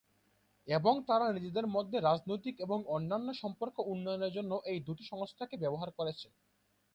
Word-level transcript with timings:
এবং 0.67 0.93
তারা 1.09 1.25
নিজেদের 1.35 1.65
মধ্যে 1.75 1.97
রাজনৈতিক 2.01 2.55
এবং 2.59 2.79
অন্যান্য 2.95 3.27
সম্পর্কের 3.41 3.89
উন্নয়নের 3.91 4.35
জন্য 4.37 4.51
এই 4.71 4.79
দুটি 4.87 5.03
সংস্থাকে 5.11 5.55
ব্যবহার 5.63 5.89
করেছে। 5.97 6.27